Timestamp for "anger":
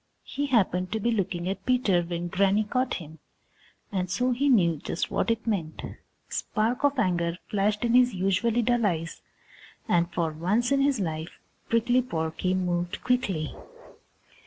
6.97-7.37